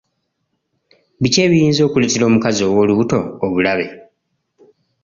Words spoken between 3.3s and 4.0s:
obulabe?